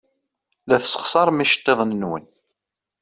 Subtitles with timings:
[0.67, 2.25] La tessexṣarem iceḍḍiḍen-nwen.